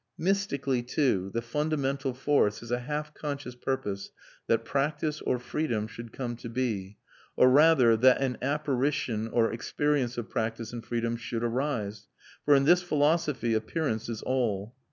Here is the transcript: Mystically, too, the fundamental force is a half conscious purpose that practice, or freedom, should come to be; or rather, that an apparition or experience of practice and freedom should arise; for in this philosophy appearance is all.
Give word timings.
Mystically, 0.17 0.81
too, 0.81 1.29
the 1.31 1.43
fundamental 1.43 2.15
force 2.15 2.63
is 2.63 2.71
a 2.71 2.79
half 2.79 3.13
conscious 3.13 3.53
purpose 3.53 4.09
that 4.47 4.65
practice, 4.65 5.21
or 5.21 5.37
freedom, 5.37 5.85
should 5.85 6.11
come 6.11 6.35
to 6.37 6.49
be; 6.49 6.97
or 7.35 7.47
rather, 7.51 7.95
that 7.95 8.19
an 8.19 8.39
apparition 8.41 9.27
or 9.27 9.53
experience 9.53 10.17
of 10.17 10.27
practice 10.27 10.73
and 10.73 10.83
freedom 10.83 11.17
should 11.17 11.43
arise; 11.43 12.07
for 12.43 12.55
in 12.55 12.63
this 12.65 12.81
philosophy 12.81 13.53
appearance 13.53 14.09
is 14.09 14.23
all. 14.23 14.73